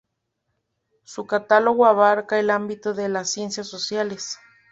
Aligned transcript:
Su 1.03 1.27
catálogo 1.27 1.85
abarca 1.85 2.39
el 2.39 2.49
ámbito 2.49 2.95
de 2.95 3.07
las 3.07 3.29
ciencias 3.29 3.67
sociales. 3.67 4.39